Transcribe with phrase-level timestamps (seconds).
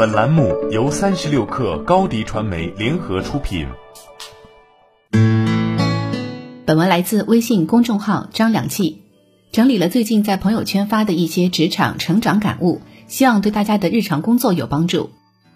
[0.00, 3.66] 本栏目由三十六氪高低传媒联合出品。
[6.64, 9.02] 本文来自微信公众号张良记，
[9.52, 15.10] 整理了最近在朋友圈发的一些职场成长感悟，希望对大家的日常工作有帮助。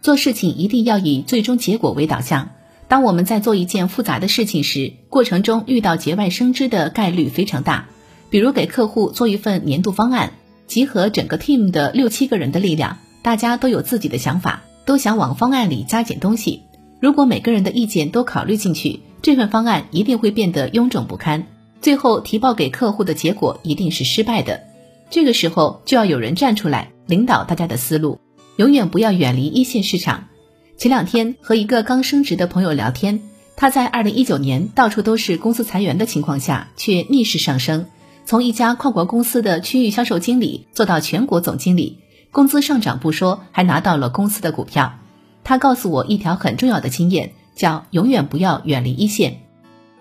[0.00, 2.48] 做事情一定要以最终结果为导向。
[2.88, 7.88] 当我们在做一件复杂的事情时，过程中遇到节外生枝的概率非常大。
[8.30, 10.32] 比如给客户做一份年度方案，
[10.66, 16.62] 集合整个 team 的六七个人的力量，大家都有自己的想法，都想往方案里加减东西。
[17.00, 21.46] 如果每个人的意见都考虑进去，这份方案一定会变得臃肿不堪，
[21.80, 24.62] 最后提报给客户的结果一定是失败的。
[25.10, 28.20] 这个时候就要有人站出来领导大家的思路，
[28.56, 30.28] 永远不要远离一线市场。
[30.76, 33.20] 前两天和一个刚升职的朋友聊天，
[33.56, 37.86] 他在二零一九年到处都是公司裁员的情况下，却逆势上升。
[38.24, 41.98] 从一家跨国公司的区域销售经理做到全国总经理，
[42.32, 44.98] 工资上涨不说，还拿到了公司的股票。
[45.42, 49.40] 他告诉我一条很重要的经验，叫永远不要远离一线。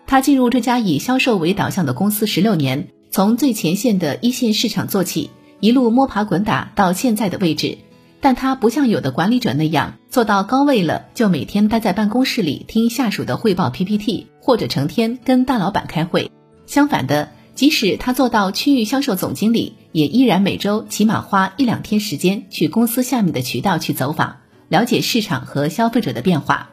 [0.06, 7.78] 他进入这家以销售为导向的公司十六年，从最前线的一线市场做起，一路摸爬滚打到现在的位置。
[8.22, 16.32] 但他不像有的管理者那样做到高位了，就每天待在办公室里听下属的汇报 PPT，或者成天跟大老板开会。
[16.68, 17.32] 相反的。
[17.56, 24.38] 即使他做到区域销售总经理，也依然每周起码花一两天时间去公司下面的渠道去走访，
[24.68, 26.70] 了解市场和消费者的变化。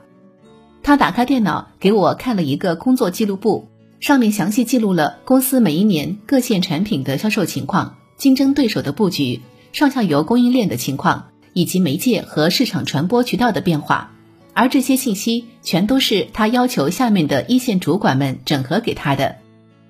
[0.83, 9.41] 他打开电脑给我看了一个工作记录簿，上面详细记录了公司每一年各线产品的销售情况、竞争对手的布局、
[9.73, 14.13] 上下游供应链的情况，以及媒介和市场传播渠道的变化。
[14.53, 19.37] 而这些信息全都是他要求下面的一线主管们整合给他的。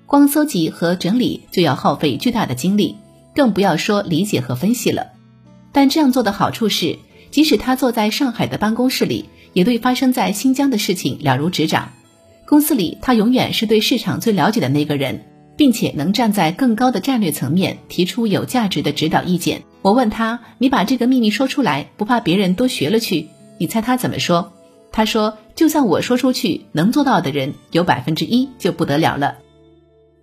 [0.05, 2.95] 光搜集和整理就要耗费巨大的精力，
[3.37, 5.11] 更不要说理解和分析了。
[5.71, 6.97] 但这样做的好处是，
[7.29, 11.93] 即使他坐在上海的办公室里，也对发生在新疆的事情了如指掌。
[12.47, 15.23] 公司里，他永远是对市场最了解的那个人，
[15.55, 19.61] 并且能站在更高的战略层面提出有价值的指导意见。
[19.83, 23.27] 我问他：“你把这个秘密说出来，不怕别人都学了去？”
[23.59, 24.51] 你猜他怎么说？
[24.91, 29.35] 他说：“就算我说出去，能做到的人有百分之一就不得了了。”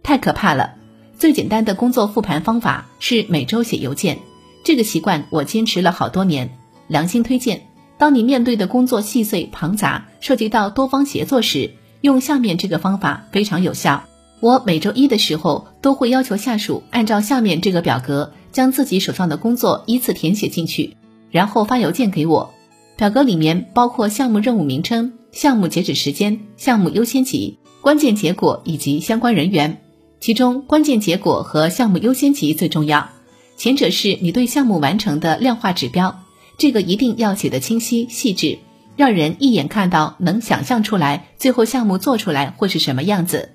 [0.02, 0.74] 太可怕了！
[1.18, 4.18] 最简单的工作复盘方法是每周写邮件，
[4.64, 6.58] 这个习惯我坚持了好多年。
[6.88, 7.62] 良心推荐：
[7.96, 11.70] 当你面对的工作细碎庞杂，涉及到多方协作时，
[12.02, 14.04] 用下面这个方法非常有效。
[14.40, 20.96] 我每周一的时候都会要求下属按照下面这个表格，将自己手上的工作依次填写进去，
[21.30, 22.52] 然后发邮件给我。
[22.96, 29.80] 表格里面包括项目任务名称、项目截止时间、项目优先级、关键结果以及相关人员。
[30.24, 33.10] 其中关键结果和项目优先级最重要，
[33.58, 36.22] 前者是你对项目完成的量化指标，
[36.56, 38.60] 这个一定要写得清晰细致，
[38.96, 43.50] 让人一眼看到能想象出来最后项目做出来会是什么样子。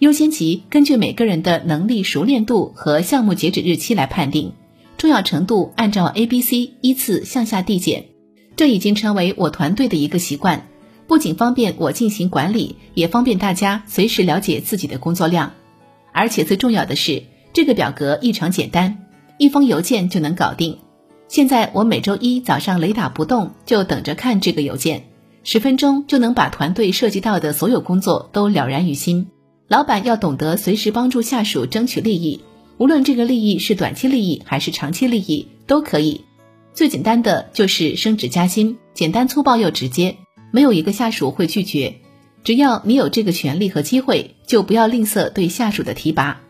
[0.00, 4.54] 优先级根据每个人的能力熟练度和项目截止日期来判定，
[4.96, 8.06] 重要程度按照 A、B、C 依次向下递减，
[8.56, 10.66] 这已经成为我团队的一个习惯，
[11.06, 15.52] 不仅方便我进行管理，也方便大家随时了解自己的工作量。
[16.18, 19.06] 而且最重要的是，这个表格异常简单，
[19.38, 20.78] 一封邮件就能搞定。
[21.28, 25.04] 现在我每周一早上雷打不动就等着看这个邮件，
[25.44, 29.28] 十分钟就能把团队涉及到的所有工作都了然于心。
[29.68, 32.40] 老板要懂得随时帮助下属争取利益，
[32.78, 36.22] 无论这个利益是短期利益还是长期利益都可以。
[36.74, 40.16] 最简单的就是升职加薪，简单粗暴又直接，
[40.50, 42.00] 没有一个下属会拒绝。
[42.44, 46.40] 只要你有这个权利和机会，就不要吝啬对下属的提拔。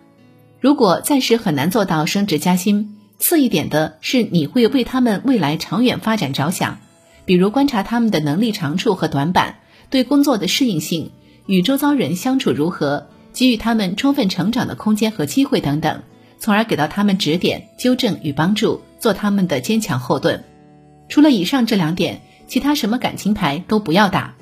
[0.61, 6.79] 如果暂时很难做到升职加薪，次一点的是你会为他们未来长远发展着想，
[7.25, 9.57] 比如观察他们的能力长处和短板，
[9.91, 11.11] 对工作的适应性，
[11.47, 16.03] 与周遭人相处如何，给予他们充分成长的空间和机会等等，
[16.39, 20.45] 从而给到他们指点、纠正与帮助，做他们的坚强后盾。
[21.09, 24.35] 除了以上这两点，其他什么感情牌都不要打。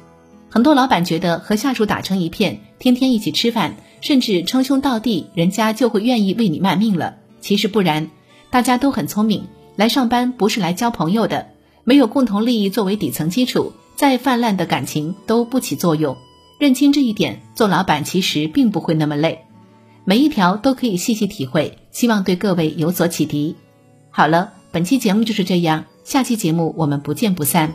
[0.56, 7.16] 很多老板觉得和下属打成一片，天天一起吃饭，甚至称兄道弟，人家就会愿意为你卖命了。
[7.42, 8.08] 其实不然，
[8.48, 11.48] 大家都很聪明，来上班不是来交朋友的。
[11.84, 16.16] 没有共同利益作为底层基础，再泛滥的感情都不起作用。
[16.58, 19.44] 认清这一点，做老板其实并不会那么累。
[20.06, 23.56] 每一条都可以细细体会，希望对各位有所启迪。
[24.08, 27.74] 好了，本期节目就是这样，下期节目我们不见不散。